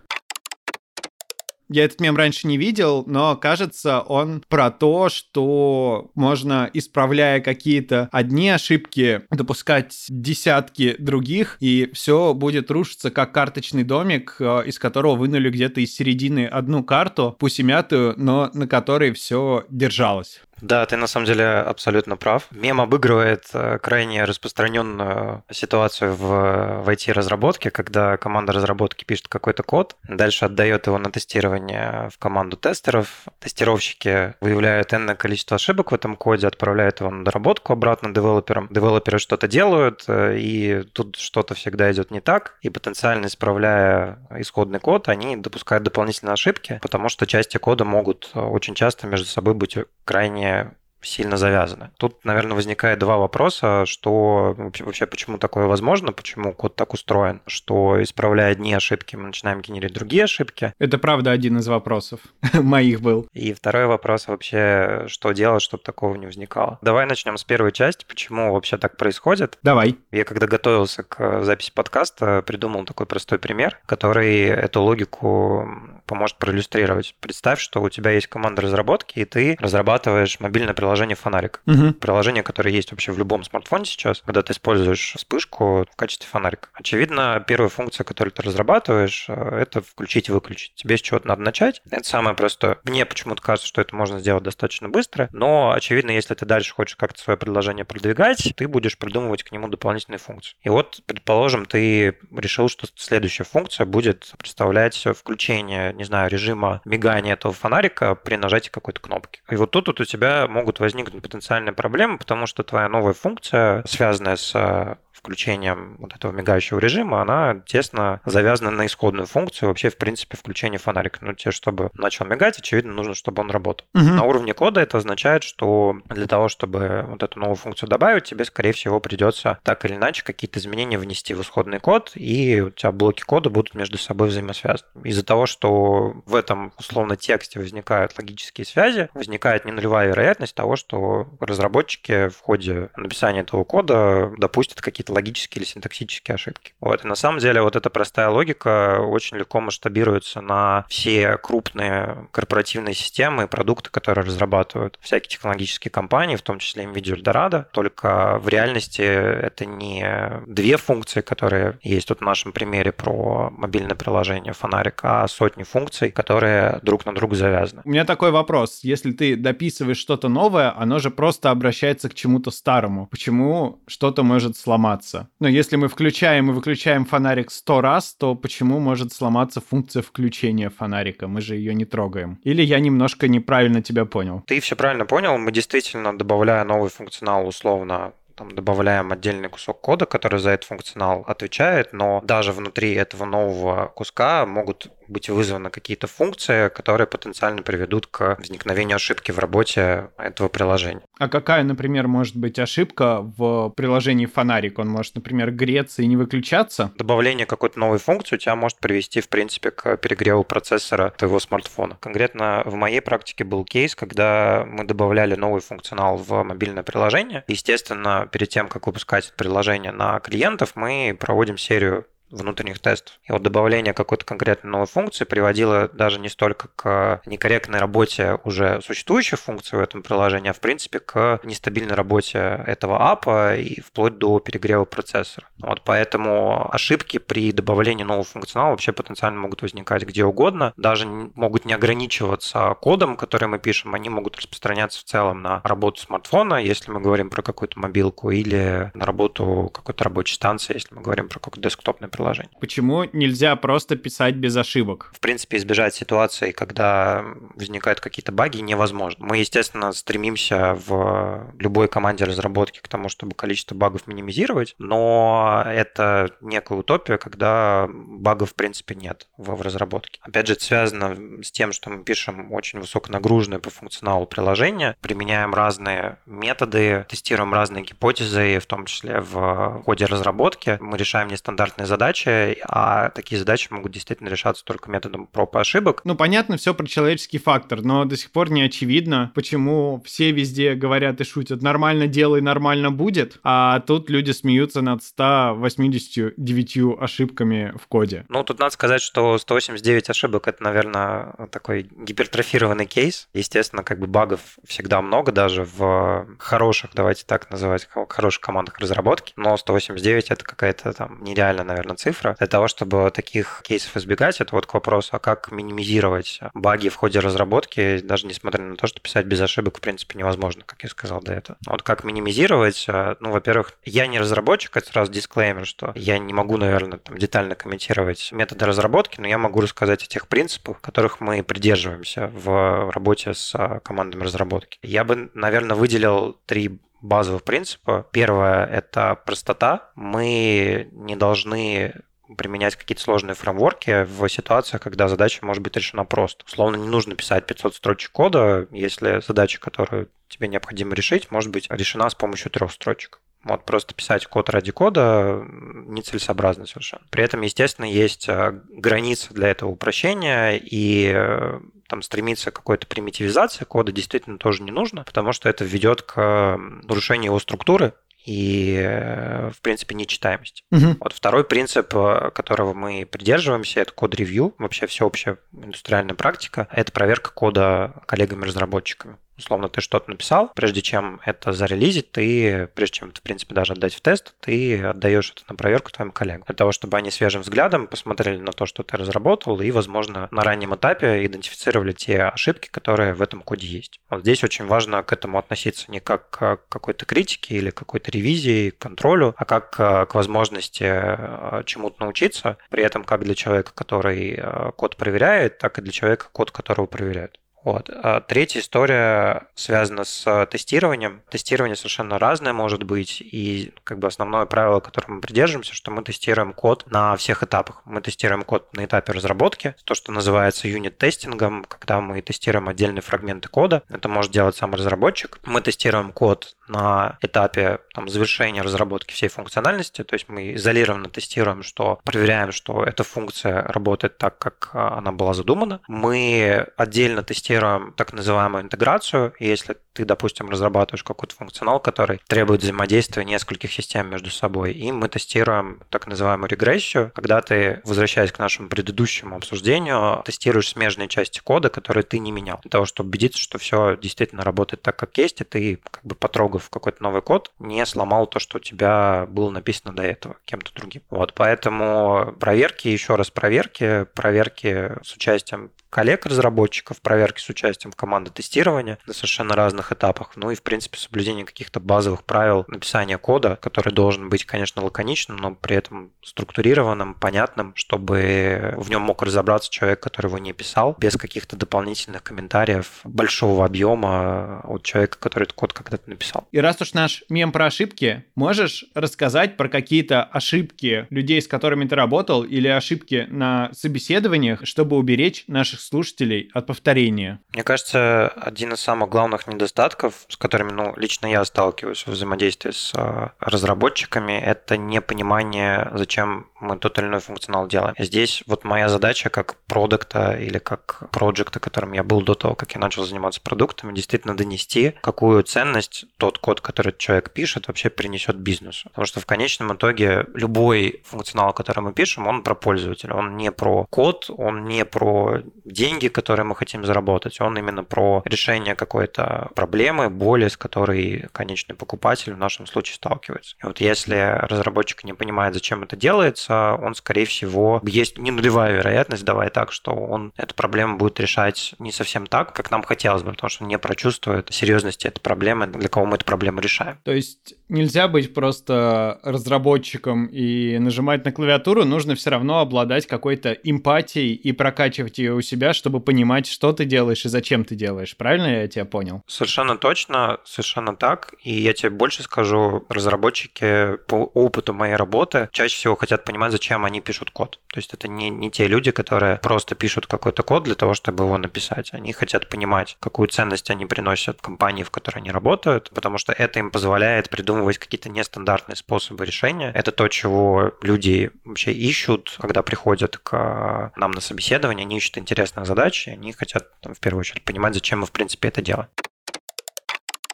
Я 1.75 1.87
этот 1.87 2.01
мем 2.01 2.17
раньше 2.17 2.47
не 2.47 2.57
видел, 2.57 3.03
но 3.05 3.35
кажется, 3.35 3.99
он 3.99 4.45
про 4.49 4.71
то, 4.71 5.09
что 5.09 6.13
можно, 6.15 6.71
исправляя 6.73 7.41
какие-то 7.41 8.09
одни 8.13 8.49
ошибки, 8.51 9.23
допускать 9.33 10.07
десятки 10.09 10.95
других, 11.01 11.57
и 11.59 11.91
все 11.93 12.33
будет 12.33 12.71
рушиться 12.71 13.11
как 13.11 13.33
карточный 13.33 13.83
домик, 13.83 14.37
э, 14.39 14.63
из 14.67 14.79
которого 14.79 15.17
вынули 15.17 15.51
где-то 15.51 15.81
из 15.81 15.93
середины 15.93 16.47
одну 16.47 16.85
карту, 16.85 17.35
пусть 17.41 17.59
и 17.59 17.65
мятую, 17.65 18.15
но 18.19 18.53
на 18.55 18.69
которой 18.69 19.13
все 19.13 19.65
держалось. 19.69 20.43
Да, 20.61 20.85
ты 20.87 20.97
на 20.97 21.07
самом 21.07 21.27
деле 21.27 21.45
абсолютно 21.47 22.17
прав. 22.17 22.47
Мем 22.51 22.81
обыгрывает 22.81 23.45
э, 23.53 23.79
крайне 23.83 24.25
распространенную 24.25 25.43
ситуацию 25.51 26.15
в, 26.15 26.83
в 26.83 26.89
IT-разработке, 26.89 27.71
когда 27.71 28.17
команда 28.17 28.53
разработки 28.53 29.05
пишет 29.05 29.29
какой-то 29.29 29.63
код, 29.63 29.97
дальше 30.09 30.45
отдает 30.45 30.87
его 30.87 30.99
на 30.99 31.11
тестирование 31.11 32.09
в 32.13 32.19
команду 32.19 32.57
тестеров. 32.57 33.25
Тестировщики 33.41 34.35
выявляют 34.41 34.93
энное 34.95 35.15
количество 35.15 35.57
ошибок 35.57 35.93
в 35.93 35.95
этом 35.95 36.17
коде, 36.17 36.47
отправляют 36.47 37.01
его 37.01 37.11
на 37.11 37.25
доработку 37.25 37.73
обратно 37.73 38.13
девелоперам. 38.13 38.69
Девелоперы 38.71 39.19
что-то 39.19 39.49
делают, 39.49 40.05
э, 40.09 40.37
и 40.39 40.83
тут 40.93 41.17
что-то 41.17 41.55
всегда 41.55 41.91
идет 41.93 42.11
не 42.11 42.21
так, 42.21 42.57
и 42.63 42.71
потенциально 42.71 43.27
исправляя 43.27 44.19
исходный 44.39 44.81
код, 44.81 45.09
они 45.09 45.37
допускают 45.37 45.85
дополнительные 45.85 46.35
ошибки, 46.35 46.79
потому 46.83 47.09
что 47.09 47.27
части 47.27 47.59
кода 47.59 47.85
могут 47.85 48.31
э, 48.35 48.41
очень 48.41 48.75
часто 48.75 49.07
между 49.07 49.27
собой 49.27 49.55
быть 49.55 49.77
крайне 50.05 50.44
не 50.45 50.77
сильно 51.05 51.37
завязаны. 51.37 51.91
Тут, 51.97 52.25
наверное, 52.25 52.55
возникает 52.55 52.99
два 52.99 53.19
вопроса, 53.19 53.85
что 53.87 54.55
вообще 54.57 55.07
почему 55.07 55.39
такое 55.39 55.67
возможно, 55.67 56.13
почему 56.13 56.53
код 56.53 56.77
так 56.77 56.95
устроен, 56.95 57.41
что 57.47 58.03
исправляя 58.03 58.53
одни 58.53 58.75
ошибки, 58.75 59.17
мы 59.17 59.27
начинаем 59.27 59.61
генерить 59.61 59.93
другие 59.93 60.25
ошибки. 60.25 60.73
Это 60.79 60.99
правда 60.99 61.31
один 61.31 61.59
из 61.59 61.69
вопросов 61.69 62.21
моих 62.53 63.01
был. 63.01 63.27
И 63.33 63.53
второй 63.53 63.87
вопрос 63.87 64.29
вообще, 64.29 65.05
что 65.09 65.33
делать, 65.33 65.63
чтобы 65.63 65.83
такого 65.83 66.15
не 66.17 66.27
возникало. 66.27 66.79
Давай 66.83 67.07
начнем 67.07 67.37
с 67.37 67.45
первой 67.45 67.73
части, 67.73 68.05
почему 68.09 68.53
вообще 68.53 68.77
так 68.77 68.97
происходит. 68.97 69.59
Давай. 69.63 69.97
Я 70.11 70.25
когда 70.25 70.47
готовился 70.47 71.03
к 71.03 71.43
записи 71.43 71.73
подкаста, 71.73 72.43
придумал 72.43 72.85
такой 72.85 73.07
простой 73.07 73.39
пример, 73.39 73.79
который 73.87 74.45
эту 74.45 74.83
логику 74.83 75.69
поможет 76.07 76.39
проиллюстрировать. 76.39 77.15
Представь, 77.21 77.61
что 77.61 77.83
у 77.83 77.89
тебя 77.89 78.11
есть 78.11 78.27
команда 78.27 78.63
разработки, 78.63 79.19
и 79.19 79.25
ты 79.25 79.57
разрабатываешь 79.59 80.41
мобильное 80.41 80.75
приложение 80.75 80.94
приложение 80.95 81.17
фонарик. 81.17 81.61
Угу. 81.67 81.95
Приложение, 81.95 82.45
которое 82.45 82.71
есть 82.71 82.93
вообще 82.93 83.11
в 83.11 83.19
любом 83.19 83.43
смартфоне 83.43 83.85
сейчас, 83.85 84.23
когда 84.25 84.43
ты 84.43 84.53
используешь 84.53 85.15
вспышку 85.17 85.87
в 85.91 85.97
качестве 85.97 86.29
фонарика. 86.29 86.69
Очевидно, 86.73 87.43
первая 87.45 87.69
функция, 87.69 88.05
которую 88.05 88.31
ты 88.31 88.43
разрабатываешь, 88.43 89.27
э, 89.29 89.59
это 89.61 89.83
включить 89.83 90.29
и 90.29 90.33
выключить. 90.33 90.75
Тебе 90.77 90.97
с 90.97 91.01
чего-то 91.01 91.27
надо 91.27 91.43
начать. 91.43 91.83
Это 91.91 92.09
самое 92.09 92.37
простое. 92.37 92.79
Мне 92.85 93.05
почему-то 93.07 93.43
кажется, 93.43 93.67
что 93.67 93.81
это 93.81 93.97
можно 93.97 94.21
сделать 94.21 94.45
достаточно 94.45 94.89
быстро, 94.89 95.29
но, 95.33 95.73
очевидно, 95.73 96.13
если 96.13 96.35
ты 96.35 96.47
дальше 96.47 96.73
хочешь 96.73 96.95
как-то 96.95 97.21
свое 97.21 97.37
предложение 97.37 97.85
продвигать, 97.85 98.55
ты 98.57 98.69
будешь 98.69 98.97
придумывать 98.97 99.43
к 99.43 99.51
нему 99.51 99.67
дополнительные 99.67 100.21
функции. 100.21 100.55
И 100.63 100.69
вот, 100.69 101.01
предположим, 101.07 101.67
ты 101.67 102.17
решил, 102.37 102.69
что 102.69 102.87
следующая 102.95 103.45
функция 103.45 103.85
будет 103.85 104.33
представлять 104.39 105.05
включение, 105.19 105.93
не 105.93 106.05
знаю, 106.05 106.31
режима 106.31 106.83
мигания 106.85 107.33
этого 107.33 107.53
фонарика 107.53 108.15
при 108.15 108.37
нажатии 108.37 108.71
какой-то 108.71 109.01
кнопки. 109.01 109.41
И 109.51 109.57
вот 109.57 109.73
тут 109.73 109.89
вот 109.89 110.01
у 110.01 110.05
тебя 110.05 110.47
могут 110.47 110.79
возникнуть 110.85 111.23
потенциальные 111.23 111.73
проблемы, 111.73 112.19
потому 112.19 112.47
что 112.47 112.63
твоя 112.63 112.89
новая 112.89 113.15
функция, 113.15 113.83
связанная 113.87 114.37
с 114.37 114.99
включением 115.25 115.97
вот 115.99 116.15
этого 116.15 116.33
мигающего 116.33 116.79
режима, 116.79 117.23
она 117.23 117.63
тесно 117.67 118.21
завязана 118.27 118.71
на 118.71 118.85
исходную 118.85 119.27
функцию, 119.27 119.71
вообще, 119.71 119.89
в 119.89 119.97
принципе, 119.97 120.37
включение 120.37 120.79
фонарика. 120.79 121.19
Ну, 121.23 121.33
тебе, 121.33 121.51
чтобы 121.51 121.91
начал 121.95 122.27
мигать, 122.27 122.59
очевидно, 122.59 122.93
нужно, 122.93 123.15
чтобы 123.15 123.41
он 123.41 123.51
работал. 123.51 123.87
Угу. 123.95 124.05
На 124.05 124.25
уровне 124.25 124.53
кода 124.53 124.83
это 124.83 124.99
означает, 124.99 125.43
что 125.43 125.97
для 126.11 126.27
того, 126.27 126.49
чтобы 126.49 127.07
вот 127.09 127.23
эту 127.23 127.39
новую 127.39 127.57
функцию 127.57 127.89
добавить, 127.89 128.25
тебе, 128.25 128.45
скорее 128.45 128.73
всего, 128.73 129.01
придется 129.01 129.59
так 129.63 129.85
или 129.87 129.95
иначе 129.95 130.23
какие-то 130.23 130.59
изменения 130.59 130.99
внести 130.99 131.33
в 131.33 131.41
исходный 131.41 131.81
код, 131.81 132.13
и 132.15 132.61
у 132.61 132.71
тебя 132.71 132.93
блоки 132.93 133.23
кода 133.23 133.49
будут 133.49 133.75
между 133.75 133.97
собой 133.97 134.29
взаимосвязаны. 134.29 134.91
Из-за 135.05 135.25
того, 135.25 135.47
что 135.47 136.23
в 136.27 136.35
этом 136.35 136.75
условно 136.79 137.17
тексте 137.17 137.59
возникают 137.59 138.13
логические 138.19 138.67
связи, 138.67 139.09
возникает 139.15 139.65
не 139.65 139.73
нулевая 139.73 140.09
вероятность 140.09 140.55
того, 140.55 140.77
что 140.77 141.29
разработчики 141.41 142.29
в 142.29 142.41
ходе 142.41 142.91
написания 142.97 143.41
этого 143.41 143.65
кода 143.65 144.31
допустят 144.37 144.83
какие-то 144.83 145.14
логические 145.15 145.63
или 145.63 145.69
синтаксические 145.69 146.35
ошибки. 146.35 146.75
Вот. 146.81 147.05
И 147.05 147.09
на 147.09 147.15
самом 147.15 147.39
деле 147.39 147.63
вот 147.63 147.77
эта 147.77 147.91
простая 147.91 148.29
логика 148.29 148.99
очень 149.01 149.37
легко 149.37 149.61
масштабируется 149.61 150.41
на 150.41 150.85
все 150.89 151.39
крупные 151.39 152.29
корпоративные 152.33 152.95
системы 152.95 153.45
и 153.45 153.47
продукты, 153.47 153.91
которые 153.91 154.25
разрабатывают 154.25 154.99
всякие 155.01 155.31
технологические 155.31 155.91
компании, 155.91 156.37
в 156.37 156.43
том 156.43 156.59
числе 156.59 156.85
NVIDIA 156.85 157.17
Eldorado. 157.17 157.65
Только 157.73 158.39
в 158.39 158.49
реальности 158.49 159.03
это 159.03 159.67
не 159.67 160.43
две 160.47 160.77
функции, 160.77 161.21
которые 161.21 161.79
есть 161.83 162.09
тут 162.09 162.19
в 162.19 162.25
нашем 162.25 162.53
примере 162.53 162.93
про 162.93 163.51
мобильное 163.51 163.95
приложение 163.95 164.53
фонарик, 164.53 165.01
а 165.03 165.27
сотни 165.29 165.63
функций, 165.63 166.11
которые 166.11 166.81
друг 166.83 167.07
на 167.07 167.15
друга 167.15 167.37
завязаны. 167.37 167.83
У 167.85 167.91
меня 167.91 168.05
такой 168.05 168.31
вопрос. 168.31 168.81
Если 168.83 169.13
ты 169.13 169.37
дописываешь 169.37 169.99
что-то 169.99 170.29
новое, 170.29 170.77
оно 170.77 170.99
же 170.99 171.11
просто 171.11 171.51
обращается 171.51 172.09
к 172.09 172.15
чему-то 172.15 172.51
старому. 172.51 173.07
Почему 173.07 173.81
что-то 173.87 174.23
может 174.23 174.57
сломаться? 174.57 175.04
Но 175.41 175.49
если 175.49 175.77
мы 175.77 175.89
включаем 175.89 176.51
и 176.51 176.55
выключаем 176.55 177.05
фонарик 177.05 177.51
сто 177.51 177.81
раз, 177.81 178.15
то 178.15 178.35
почему 178.35 178.79
может 178.81 179.13
сломаться 179.13 179.61
функция 179.61 180.03
включения 180.03 180.71
фонарика? 180.71 181.29
Мы 181.29 181.41
же 181.41 181.57
ее 181.57 181.75
не 181.75 181.85
трогаем. 181.85 182.39
Или 182.45 182.63
я 182.63 182.81
немножко 182.81 183.29
неправильно 183.29 183.83
тебя 183.83 184.05
понял? 184.05 184.43
Ты 184.47 184.61
все 184.61 184.77
правильно 184.77 185.07
понял. 185.07 185.39
Мы 185.39 185.53
действительно, 185.53 186.17
добавляя 186.17 186.65
новый 186.65 186.91
функционал 186.91 187.47
условно 187.47 188.13
там, 188.35 188.51
добавляем 188.51 189.13
отдельный 189.13 189.49
кусок 189.49 189.81
кода, 189.81 190.07
который 190.07 190.39
за 190.39 190.51
этот 190.51 190.67
функционал 190.67 191.25
отвечает, 191.27 191.93
но 191.93 192.21
даже 192.25 192.53
внутри 192.53 192.93
этого 192.95 193.25
нового 193.25 193.93
куска 193.95 194.45
могут 194.47 194.89
быть 195.09 195.29
вызваны 195.29 195.71
какие-то 195.71 196.07
функции, 196.07 196.69
которые 196.69 197.07
потенциально 197.07 197.63
приведут 197.63 198.07
к 198.07 198.37
возникновению 198.39 198.97
ошибки 198.97 199.33
в 199.33 199.39
работе 199.39 200.11
этого 200.19 200.49
приложения. 200.49 201.03
А 201.19 201.29
какая, 201.29 201.63
например, 201.63 202.09
может 202.09 202.37
быть 202.37 202.59
ошибка 202.59 203.21
в 203.21 203.71
приложении 203.77 204.27
фонарик? 204.27 204.79
Он 204.79 204.89
может, 204.89 205.15
например, 205.15 205.51
греться 205.51 206.03
и 206.03 206.07
не 206.07 206.17
выключаться? 206.17 206.93
Добавление 206.97 207.47
какой-то 207.47 207.79
новой 207.79 207.99
функции 207.99 208.37
у 208.37 208.39
тебя 208.39 208.57
может 208.57 208.79
привести, 208.79 209.21
в 209.21 209.29
принципе, 209.29 209.71
к 209.71 209.97
перегреву 209.97 210.45
процессора 210.45 211.13
твоего 211.17 211.41
смартфона. 211.41 211.97
Конкретно 212.01 212.63
в 212.65 212.75
моей 212.75 213.01
практике 213.01 213.45
был 213.45 213.65
кейс, 213.65 213.95
когда 213.95 214.65
мы 214.67 214.85
добавляли 214.85 215.35
новый 215.35 215.61
функционал 215.61 216.17
в 216.17 216.43
мобильное 216.43 216.83
приложение. 216.83 217.45
Естественно, 217.49 218.29
перед 218.31 218.49
тем, 218.49 218.69
как 218.69 218.87
выпускать 218.87 219.27
это 219.27 219.37
приложение 219.37 219.93
на 219.93 220.21
клиентов, 220.21 220.73
мы 220.75 221.17
проводим 221.19 221.59
серию 221.59 222.07
внутренних 222.35 222.79
тестов. 222.79 223.19
И 223.25 223.33
вот 223.33 223.43
добавление 223.43 223.95
какой-то 223.95 224.25
конкретной 224.25 224.71
новой 224.71 224.87
функции 224.87 225.25
приводило 225.25 225.89
даже 225.89 226.21
не 226.21 226.29
столько 226.29 226.69
к 226.77 227.21
некорректной 227.27 227.79
работе 227.79 228.39
уже 228.45 228.81
существующих 228.83 229.41
функций 229.41 229.79
в 229.79 229.83
этом 229.83 230.03
приложении, 230.03 230.51
а 230.51 230.53
в 230.53 230.61
принципе 230.61 231.01
к 231.01 231.41
нестабильной 231.45 231.95
работе 231.95 232.63
этого 232.67 233.11
апа 233.11 233.57
и 233.57 233.81
вплоть 233.81 234.19
до 234.19 234.41
перегрева 234.41 234.85
процессора. 234.85 235.49
Вот 235.59 235.83
поэтому 235.85 236.73
ошибки 236.73 237.19
при 237.19 237.53
добавлении 237.53 238.05
нового 238.05 238.25
функционала 238.25 238.71
вообще 238.71 238.93
потенциально 238.93 239.39
могут 239.39 239.63
возникать 239.63 240.05
где 240.05 240.25
угодно, 240.25 240.73
даже 240.77 241.07
могут 241.07 241.65
не 241.65 241.73
ограничиваться 241.73 242.75
кодом, 242.81 243.17
который 243.17 243.49
мы 243.49 243.59
пишем, 243.59 243.95
они 243.95 244.09
могут 244.09 244.37
распространяться 244.37 245.01
в 245.01 245.05
целом 245.05 245.43
на 245.43 245.61
работу 245.65 246.01
смартфона, 246.01 246.57
если 246.57 246.91
мы 246.91 247.01
говорим 247.01 247.31
про 247.31 247.43
какую-то 247.43 247.79
мобилку, 247.79 248.31
или 248.31 248.91
на 248.95 249.07
работу 249.07 249.71
какой-то 249.73 250.05
рабочей 250.05 250.35
станции, 250.35 250.75
если 250.75 250.95
мы 250.95 251.03
говорим 251.03 251.29
про 251.29 251.39
какое-то 251.39 251.69
десктопное 251.69 252.09
приложение 252.09 252.24
приложений. 252.25 252.51
Почему 252.61 253.05
нельзя 253.13 253.55
просто 253.57 253.97
писать 253.97 254.35
без 254.37 254.57
ошибок? 254.57 255.11
В 255.15 255.21
принципе, 255.21 255.59
избежать 255.59 255.95
ситуации, 255.95 256.53
когда 256.53 257.23
возникают 257.55 258.01
какие-то 258.01 258.33
баги, 258.33 258.59
невозможно. 258.59 259.27
Мы, 259.27 259.39
естественно, 259.39 259.93
стремимся 259.93 260.79
в 260.87 261.53
любой 261.59 261.89
команде 261.89 262.25
разработки 262.25 262.81
к 262.81 262.89
тому, 262.89 263.09
чтобы 263.09 263.35
количество 263.35 263.75
багов 263.75 264.07
минимизировать, 264.07 264.75
но 264.79 265.63
это 265.67 266.31
некая 266.41 266.79
утопия, 266.79 267.19
когда 267.19 267.89
багов, 267.91 268.51
в 268.51 268.55
принципе, 268.55 268.95
нет 268.95 269.29
в, 269.37 269.55
в 269.55 269.61
разработке. 269.61 270.21
Опять 270.23 270.47
же, 270.47 270.55
это 270.55 270.65
связано 270.65 271.43
с 271.43 271.51
тем, 271.53 271.73
что 271.73 271.91
мы 271.91 272.05
пишем 272.05 272.53
очень 272.53 272.81
высоконагруженное 272.81 273.59
по 273.59 273.71
функционалу 273.71 274.27
приложение, 274.27 274.97
применяем 275.01 275.55
разные 275.55 276.19
методы, 276.25 277.05
тестируем 277.09 277.53
разные 277.53 277.85
гипотезы, 277.85 278.59
в 278.59 278.67
том 278.67 278.87
числе 278.87 279.21
в 279.21 279.83
ходе 279.85 280.07
разработки. 280.07 280.79
Мы 280.81 280.97
решаем 280.97 281.29
нестандартные 281.29 281.87
задачи, 281.87 282.14
задачи, 282.15 282.59
а 282.63 283.11
такие 283.11 283.39
задачи 283.39 283.69
могут 283.71 283.93
действительно 283.93 284.29
решаться 284.29 284.65
только 284.65 284.91
методом 284.91 285.27
проб 285.27 285.57
и 285.57 285.59
ошибок. 285.59 286.03
Ну, 286.05 286.15
понятно, 286.15 286.57
все 286.57 286.75
про 286.75 286.87
человеческий 286.87 287.39
фактор, 287.39 287.83
но 287.83 288.05
до 288.05 288.17
сих 288.17 288.31
пор 288.31 288.51
не 288.51 288.63
очевидно, 288.63 289.33
почему 289.35 290.03
все 290.05 290.31
везде 290.31 290.75
говорят 290.75 291.21
и 291.21 291.25
шутят 291.25 291.63
«нормально 291.63 292.07
делай, 292.07 292.41
нормально 292.41 292.91
будет», 292.91 293.39
а 293.43 293.81
тут 293.81 294.11
люди 294.11 294.31
смеются 294.31 294.81
над 294.81 295.03
189 295.03 296.79
ошибками 297.01 297.73
в 297.81 297.87
коде. 297.87 298.25
Ну, 298.29 298.45
тут 298.45 298.59
надо 298.59 298.71
сказать, 298.71 299.03
что 299.03 299.39
189 299.39 300.11
ошибок— 300.11 300.49
это, 300.49 300.63
наверное, 300.63 301.35
такой 301.51 301.89
гипертрофированный 301.91 302.87
кейс. 302.87 303.29
Естественно, 303.35 303.83
как 303.83 303.99
бы 303.99 304.07
багов 304.07 304.41
всегда 304.67 305.03
много, 305.03 305.33
даже 305.33 305.65
в 305.65 306.27
хороших, 306.39 306.91
давайте 306.95 307.25
так 307.27 307.51
называть, 307.51 307.89
хороших 308.09 308.41
командах 308.41 308.79
разработки, 308.79 309.33
но 309.37 309.57
189— 309.57 310.27
это 310.31 310.45
какая-то 310.45 310.93
там 310.93 311.23
нереальная, 311.23 311.65
наверное, 311.65 311.94
цифра. 311.97 312.37
Для 312.39 312.47
того, 312.47 312.69
чтобы 312.69 313.11
таких 313.13 313.63
кейсов 313.65 313.97
избегать, 313.97 314.41
это 314.41 314.55
вот 314.55 314.67
к 314.67 314.75
вопросу, 314.75 315.11
а 315.13 315.19
как 315.19 315.51
минимизировать 315.51 316.41
баги 316.55 316.89
в 316.89 316.97
ходе 316.97 317.21
разработки, 317.21 317.99
даже 317.99 318.27
несмотря 318.27 318.65
на 318.65 318.77
то, 318.77 318.87
что 318.87 319.01
писать 319.01 319.27
без 319.27 319.41
ошибок, 319.41 319.79
в 319.79 319.81
принципе, 319.81 320.19
невозможно, 320.19 320.63
как 320.65 320.83
я 320.83 320.89
сказал 320.89 321.21
до 321.21 321.33
этого. 321.33 321.59
Вот 321.67 321.83
как 321.83 322.05
минимизировать? 322.05 322.85
Э, 322.89 323.17
ну, 323.21 323.31
во-первых, 323.33 323.75
я 323.85 324.07
не 324.07 324.19
разработчик, 324.19 324.77
это 324.77 324.87
сразу 324.87 325.13
дисклеймер, 325.13 325.67
что 325.67 325.93
я 325.95 326.19
не 326.19 326.33
могу, 326.33 326.57
наверное, 326.57 326.99
там, 326.99 327.19
детально 327.19 327.55
комментировать 327.55 328.31
методы 328.33 328.67
разработки, 328.67 329.21
но 329.21 329.27
я 329.27 329.39
могу 329.39 329.61
рассказать 329.61 330.03
о 330.03 330.07
тех 330.07 330.29
принципах, 330.29 330.81
которых 330.81 331.21
мы 331.21 331.43
придерживаемся 331.43 332.29
в 332.29 332.91
работе 332.91 333.35
с 333.35 333.55
э, 333.55 333.81
командами 333.81 334.25
разработки. 334.25 334.79
Я 334.83 335.05
бы, 335.05 335.31
наверное, 335.35 335.77
выделил 335.77 336.39
три 336.47 336.79
базовых 337.05 337.45
принципа. 337.45 338.07
Первое– 338.13 338.65
это 338.73 339.15
простота. 339.27 339.91
Мы 339.95 340.89
не 340.93 341.17
должны 341.17 341.95
применять 342.37 342.77
какие-то 342.77 343.03
сложные 343.03 343.35
фреймворки 343.35 344.05
в 344.05 344.27
ситуациях, 344.29 344.83
когда 344.83 345.09
задача 345.09 345.45
может 345.45 345.63
быть 345.63 345.77
решена 345.77 346.05
просто. 346.05 346.45
Условно, 346.47 346.77
не 346.77 346.89
нужно 346.89 347.15
писать 347.15 347.47
500 347.47 347.75
строчек 347.75 348.11
кода, 348.11 348.67
если 348.71 349.21
задача, 349.25 349.61
которую 349.61 350.09
тебе 350.29 350.49
необходимо 350.49 350.95
решить, 350.95 351.31
может 351.31 351.53
быть 351.53 351.67
решена 351.71 352.09
с 352.09 352.15
помощью 352.15 352.51
трех 352.51 352.73
строчек. 352.73 353.21
Вот 353.45 353.67
просто 353.67 353.93
писать 353.95 354.25
код 354.25 354.49
ради 354.49 354.73
кода 354.73 355.45
нецелесообразно 355.87 356.65
совершенно. 356.65 357.05
При 357.11 357.23
этом, 357.23 357.43
естественно, 357.43 357.85
есть 357.85 358.27
э, 358.31 358.59
границы 358.71 359.35
для 359.35 359.49
этого 359.49 359.69
упрощения, 359.69 360.53
и 360.53 361.13
э, 361.15 361.61
там 361.89 362.03
стремиться 362.03 362.51
к 362.51 362.57
какой-то 362.57 362.87
примитивизации 362.87 363.65
кода 363.65 363.93
действительно 363.93 364.39
тоже 364.39 364.63
не 364.63 364.71
нужно, 364.71 365.05
потому 365.05 365.33
что 365.33 365.49
это 365.49 365.65
ведет 365.65 366.03
к 366.03 366.57
нарушению 366.85 367.27
его 367.27 367.39
структуры, 367.39 367.95
и, 368.25 368.77
э, 368.83 369.51
в 369.51 369.61
принципе, 369.61 369.95
нечитаемость. 369.95 370.65
Угу. 370.71 370.97
Вот 371.01 371.13
второй 371.13 371.45
принцип, 371.45 371.89
которого 371.89 372.73
мы 372.73 373.05
придерживаемся, 373.05 373.81
это 373.81 373.93
код-ревью, 373.93 374.55
вообще 374.59 374.87
всеобщая 374.87 375.37
индустриальная 375.53 376.15
практика, 376.15 376.67
это 376.71 376.91
проверка 376.91 377.31
кода 377.33 378.03
коллегами-разработчиками. 378.07 379.19
Условно, 379.37 379.69
ты 379.69 379.81
что-то 379.81 380.11
написал, 380.11 380.51
прежде 380.55 380.83
чем 380.83 381.21
это 381.25 381.53
зарелизить, 381.53 382.13
ты, 382.13 382.69
прежде 382.75 382.99
чем 382.99 383.09
это, 383.09 383.21
в 383.21 383.23
принципе, 383.23 383.55
даже 383.55 383.73
отдать 383.73 383.95
в 383.95 384.01
тест, 384.01 384.35
ты 384.41 384.83
отдаешь 384.83 385.33
это 385.35 385.43
на 385.49 385.57
проверку 385.57 385.91
твоим 385.91 386.13
коллегам. 386.13 386.45
Для 386.47 386.55
того, 386.55 386.73
чтобы 386.73 386.97
они 386.97 387.11
свежим 387.11 387.43
взглядом 387.43 387.87
посмотрели 387.87 388.39
на 388.39 388.53
то, 388.53 388.67
что 388.67 388.83
ты 388.83 388.97
разработал, 388.97 389.61
и, 389.61 389.71
возможно, 389.71 390.29
на 390.31 390.43
раннем 390.43 390.75
этапе 390.75 391.25
идентифицировали 391.27 391.93
те 391.93 392.23
ошибки, 392.23 392.69
которые 392.71 393.15
в 393.15 393.23
этом 393.23 393.43
коде 393.43 393.67
есть. 393.67 394.01
Вот 394.11 394.21
здесь 394.21 394.45
очень 394.45 394.67
важно 394.67 395.03
к 395.03 395.13
этому 395.13 395.39
относиться 395.39 395.91
не 395.91 396.01
как 396.01 396.31
к 396.31 396.61
какой-то 396.69 397.05
критике 397.05 397.57
или 397.57 397.71
какой-то 397.71 398.11
ревизии, 398.11 398.71
контролю, 398.71 399.35
а 399.37 399.45
как 399.45 399.71
к 399.71 400.15
возможности 400.15 400.85
э, 400.87 401.63
чему-то 401.67 401.97
научиться, 402.01 402.57
при 402.71 402.83
этом 402.83 403.05
как 403.05 403.25
для 403.25 403.35
человека, 403.35 403.73
который 403.75 404.35
э, 404.37 404.71
код 404.77 404.97
проверяет, 404.97 405.59
так 405.59 405.79
и 405.79 405.83
для 405.83 405.93
человека, 405.93 406.27
код 406.33 406.51
которого 406.51 406.87
проверяют. 406.87 407.39
Вот. 407.65 407.91
А 407.91 408.21
третья 408.21 408.61
история 408.61 409.49
связана 409.55 410.05
с 410.05 410.47
тестированием. 410.51 411.23
Тестирование 411.31 411.77
совершенно 411.77 412.19
разное 412.19 412.53
может 412.53 412.83
быть, 412.83 413.21
и 413.21 413.73
как 413.85 413.99
бы 413.99 414.07
основное 414.07 414.45
правило, 414.45 414.81
которое 414.81 415.15
мы 415.15 415.21
придерживаемся, 415.21 415.75
что 415.75 415.91
мы 415.91 416.03
тестируем 416.03 416.53
код 416.53 416.85
на 416.91 417.17
всех 417.17 417.43
этапах. 417.43 417.81
Мы 417.87 418.01
тестируем 418.03 418.45
код 418.45 418.73
на 418.75 418.85
этапе 418.85 419.13
разработки, 419.13 419.75
то, 419.85 419.95
что 419.95 420.13
называется 420.13 420.69
юнит-тестингом, 420.69 421.65
когда 421.65 422.01
мы 422.01 422.21
тестируем 422.21 422.69
отдельные 422.69 423.03
фрагменты 423.03 423.49
кода. 423.49 423.83
Это 423.89 424.09
может 424.09 424.31
делать 424.31 424.57
сам 424.57 424.75
разработчик. 424.75 425.39
Мы 425.45 425.61
тестируем 425.63 426.13
код 426.13 426.55
на 426.69 427.19
этапе 427.21 427.81
там, 427.95 428.09
завершения 428.09 428.63
разработки 428.63 429.13
всей 429.13 429.29
функциональности, 429.29 430.03
то 430.05 430.15
есть 430.15 430.29
мы 430.29 430.55
изолированно 430.55 431.09
тестируем, 431.09 431.63
что 431.63 432.01
проверяем, 432.05 432.53
что 432.53 432.85
эта 432.85 433.05
функция 433.05 433.63
работает 433.63 434.19
так, 434.19 434.39
как 434.39 434.71
а, 434.73 434.99
она 434.99 435.13
была 435.13 435.35
задумана. 435.35 435.81
Мы 435.89 436.67
отдельно 436.77 437.23
тестируем 437.23 437.54
так 437.97 438.13
называемую 438.13 438.65
интеграцию. 438.65 439.35
Если 439.39 439.77
ты, 439.93 440.05
допустим, 440.05 440.51
разрабатываешь 440.51 441.05
какой-то 441.05 441.35
функционал, 441.35 441.81
который 441.81 442.21
требует 442.27 442.63
взаимодействия 442.63 443.25
нескольких 443.25 443.73
систем 443.73 444.11
между 444.11 444.31
собой, 444.31 444.73
и 444.73 444.91
мы 444.93 445.09
тестируем 445.09 445.81
так 445.89 446.07
называемую 446.07 446.49
регрессию, 446.49 447.13
когда 447.15 447.41
ты, 447.41 447.81
возвращаясь 447.85 448.33
к 448.33 448.39
нашему 448.39 448.69
предыдущему 448.69 449.37
обсуждению, 449.37 450.23
тестируешь 450.25 450.71
смежные 450.71 451.09
части 451.09 451.41
кода, 451.41 451.71
которые 451.71 452.03
ты 452.03 452.19
не 452.19 452.33
менял, 452.33 452.59
для 452.63 452.71
того, 452.71 452.85
чтобы 452.85 453.09
убедиться, 453.09 453.41
что 453.41 453.59
все 453.59 453.97
действительно 453.97 454.43
работает 454.43 454.83
так, 454.83 454.97
как 454.97 455.17
есть, 455.17 455.41
и 455.41 455.45
ты, 455.45 455.77
как 455.91 456.05
бы 456.05 456.15
потрогав 456.15 456.69
какой-то 456.71 457.03
новый 457.03 457.23
код, 457.23 457.53
не 457.59 457.85
сломал 457.87 458.27
то, 458.27 458.39
что 458.39 458.59
у 458.59 458.61
тебя 458.61 459.27
было 459.29 459.51
написано 459.51 459.95
до 459.95 460.03
этого 460.03 460.37
кем-то 460.45 460.73
другим. 460.75 461.03
Вот, 461.11 461.35
поэтому 461.35 462.35
проверки, 462.41 462.89
еще 462.89 463.15
раз 463.15 463.31
проверки, 463.31 464.07
проверки 464.15 464.93
с 465.05 465.15
участием 465.15 465.71
коллег-разработчиков, 465.95 467.01
проверки 467.01 467.41
с 467.41 467.49
участием 467.49 467.93
команды 467.93 468.33
тестирования 468.33 468.99
на 469.07 469.13
совершенно 469.13 469.55
разных 469.55 469.93
этапах, 469.93 470.33
ну 470.35 470.51
и, 470.51 470.57
в 470.57 470.63
принципе, 470.63 470.99
соблюдение 470.99 471.45
каких-то 471.45 471.79
базовых 471.79 472.25
правил 472.25 472.65
написания 472.67 473.17
кода, 473.17 473.57
который 473.63 473.93
должен 473.93 474.29
быть, 474.29 474.45
конечно, 474.45 474.83
лаконичным, 474.83 475.37
но 475.37 475.55
при 475.55 475.77
этом 475.77 476.11
структурированным, 476.21 477.15
понятным, 477.15 477.77
чтобы 477.77 478.75
в 478.77 478.91
нем 478.91 479.03
мог 479.03 479.23
разобраться 479.23 479.71
человек, 479.71 480.01
который 480.01 480.27
его 480.27 480.39
не 480.39 480.53
писал, 480.53 480.97
без 480.99 481.17
каких-то 481.17 481.55
дополнительных 481.55 482.25
комментариев 482.25 483.01
большого 483.05 483.65
объема 483.65 484.63
от 484.65 484.83
человека, 484.83 485.19
который 485.21 485.45
этот 485.45 485.55
код 485.55 485.73
когда-то 485.73 486.11
написал. 486.11 486.49
И 486.51 486.59
раз 486.59 486.81
уж 486.81 486.93
наш 486.95 487.23
мем 487.29 487.53
про 487.53 487.67
ошибки, 487.67 488.25
можешь 488.35 488.85
рассказать 488.95 489.57
про 489.57 489.69
какие-то 489.69 490.25
ошибки 490.25 491.07
людей, 491.11 491.41
с 491.41 491.47
которыми 491.47 491.87
ты 491.87 491.95
работал, 491.95 492.43
или 492.43 492.67
ошибки 492.67 493.29
на 493.31 493.71
собеседованиях, 493.75 494.67
чтобы 494.67 494.97
уберечь 494.97 495.45
наших 495.47 495.84
слушателей 495.85 496.51
от 496.55 496.67
повторения? 496.67 497.41
Мне 497.53 497.63
кажется, 497.63 498.29
один 498.29 498.73
из 498.73 498.81
самых 498.81 499.09
главных 499.09 499.47
недостатков, 499.47 500.27
с 500.29 500.37
которыми 500.37 500.73
ну, 500.73 500.95
лично 500.97 501.27
я 501.27 501.45
сталкиваюсь 501.45 502.07
в 502.07 502.11
взаимодействии 502.11 502.71
с 502.71 502.93
а, 502.95 503.33
разработчиками, 503.41 504.33
это 504.33 504.77
непонимание, 504.77 505.91
зачем 505.95 506.49
мы 506.61 506.77
тот 506.79 506.99
или 506.99 507.07
иной 507.07 507.21
функционал 507.21 507.69
делаем. 507.69 507.95
Здесь 507.99 508.43
вот 508.47 508.65
моя 508.65 508.89
задача 508.89 509.31
как 509.31 509.57
продукта 509.67 510.33
или 510.33 510.59
как 510.59 511.09
проекта, 511.11 511.61
которым 511.61 511.93
я 511.93 512.03
был 512.03 512.23
до 512.23 512.35
того, 512.35 512.55
как 512.55 512.73
я 512.73 512.81
начал 512.81 513.05
заниматься 513.05 513.41
продуктами, 513.41 513.95
действительно 513.95 514.37
донести, 514.37 514.95
какую 515.03 515.43
ценность 515.45 516.07
тот 516.19 516.39
код, 516.39 516.61
который 516.61 516.95
человек 516.97 517.31
пишет, 517.31 517.69
вообще 517.69 517.91
принесет 517.91 518.37
бизнесу. 518.37 518.89
Потому 518.91 519.07
что 519.07 519.21
в 519.21 519.27
конечном 519.27 519.75
итоге 519.75 520.27
любой 520.35 521.03
функционал, 521.05 521.53
который 521.53 521.81
мы 521.81 521.93
пишем, 521.93 522.27
он 522.27 522.43
про 522.43 522.55
пользователя, 522.55 523.15
он 523.15 523.37
не 523.37 523.53
про 523.53 523.87
код, 523.91 524.31
он 524.37 524.65
не 524.65 524.85
про 524.85 525.41
деньги, 525.75 526.09
которые 526.09 526.47
мы 526.47 526.57
хотим 526.57 526.85
заработать, 526.85 527.41
он 527.41 527.59
именно 527.59 527.85
про 527.85 528.23
решение 528.25 528.75
какой-то 528.75 529.51
проблемы, 529.55 530.09
боли, 530.09 530.49
с 530.49 530.57
которой 530.57 531.27
конечный 531.33 531.75
покупатель 531.75 532.33
в 532.33 532.39
нашем 532.39 532.67
случае 532.67 532.95
сталкивается. 532.95 533.57
И 533.63 533.67
вот 533.67 533.81
если 533.81 534.39
разработчик 534.43 535.05
не 535.05 535.13
понимает, 535.13 535.55
зачем 535.55 535.83
это 535.83 535.97
делается, 535.97 536.79
он, 536.81 536.95
скорее 536.95 537.27
всего, 537.27 537.81
есть 537.85 538.17
не 538.19 538.31
нулевая 538.31 538.73
вероятность, 538.77 539.25
давай 539.25 539.51
так, 539.51 539.73
что 539.73 539.93
он 539.93 540.33
эту 540.37 540.55
проблему 540.55 540.97
будет 540.97 541.21
решать 541.21 541.75
не 541.79 541.93
совсем 541.93 542.27
так, 542.27 542.53
как 542.53 542.71
нам 542.71 542.83
хотелось 542.83 543.23
бы, 543.23 543.33
потому 543.33 543.51
что 543.51 543.65
он 543.65 543.69
не 543.69 543.79
прочувствует 543.79 544.53
серьезности 544.55 545.09
этой 545.09 545.21
проблемы, 545.21 545.67
для 545.67 545.89
кого 545.89 546.07
мы 546.07 546.17
эту 546.17 546.25
проблему 546.25 546.61
решаем. 546.61 546.99
То 547.05 547.13
есть 547.13 547.55
нельзя 547.69 548.09
быть 548.09 548.35
просто 548.35 549.21
разработчиком 549.23 550.27
и 550.27 550.79
нажимать 550.79 551.25
на 551.25 551.33
клавиатуру, 551.33 551.85
нужно 551.85 552.15
все 552.15 552.31
равно 552.31 552.61
обладать 552.61 553.07
какой-то 553.07 553.53
эмпатией 553.53 554.35
и 554.35 554.53
прокачивать 554.53 555.19
ее 555.19 555.35
у 555.35 555.41
себя, 555.41 555.73
чтобы 555.73 556.01
понимать, 556.01 556.47
что 556.47 556.73
ты 556.73 556.85
делаешь 556.85 557.25
и 557.25 557.29
зачем 557.29 557.65
ты 557.65 557.75
делаешь. 557.75 558.17
Правильно 558.17 558.63
я 558.63 558.69
тебя 558.69 558.85
понял? 558.85 559.23
Совершенно 559.27 559.77
точно, 559.77 560.39
совершенно 560.45 560.97
так. 560.97 561.35
И 561.43 561.53
я 561.53 561.73
тебе 561.73 561.91
больше 561.91 562.23
скажу, 562.23 562.85
разработчики 562.89 563.97
по 564.07 564.17
опыту 564.35 564.73
моей 564.73 564.97
работы 564.97 565.49
чаще 565.53 565.77
всего 565.77 565.97
хотят 565.97 566.25
понимать, 566.25 566.53
зачем 566.53 566.85
они 566.85 567.01
пишут 567.01 567.31
код. 567.31 567.59
То 567.73 567.79
есть 567.79 567.95
это 567.95 568.09
не, 568.09 568.31
не 568.31 568.51
те 568.51 568.67
люди, 568.67 568.91
которые 568.91 569.39
просто 569.39 569.75
пишут 569.75 570.07
какой-то 570.07 570.43
код 570.43 570.65
для 570.65 570.75
того, 570.75 570.95
чтобы 570.95 571.25
его 571.25 571.39
написать. 571.39 571.93
Они 571.93 572.13
хотят 572.13 572.49
понимать, 572.49 572.97
какую 573.01 573.29
ценность 573.29 573.71
они 573.71 573.87
приносят 573.87 574.41
компании, 574.41 574.83
в 574.83 574.91
которой 574.91 575.19
они 575.19 575.31
работают, 575.31 575.91
потому 575.95 576.19
что 576.19 576.33
это 576.33 576.59
им 576.59 576.71
позволяет 576.71 577.31
придумывать 577.55 577.79
какие-то 577.79 578.09
нестандартные 578.09 578.77
способы 578.77 579.25
решения. 579.25 579.71
Это 579.75 579.93
то, 579.93 580.09
чего 580.09 580.73
люди 580.83 581.31
вообще 581.45 581.73
ищут, 581.73 582.37
когда 582.41 582.63
приходят 582.63 583.17
к 583.19 583.93
нам 583.97 584.11
на 584.11 584.21
собеседование, 584.21 584.85
они 584.85 584.97
ищут 584.97 585.19
интересных 585.19 585.67
задач, 585.67 586.09
и 586.09 586.11
они 586.11 586.33
хотят 586.33 586.69
там, 586.81 586.95
в 586.95 587.01
первую 587.01 587.21
очередь 587.21 587.45
понимать, 587.45 587.75
зачем 587.75 588.01
мы 588.01 588.07
в 588.07 588.13
принципе 588.13 588.49
это 588.49 588.61
делаем. 588.61 588.89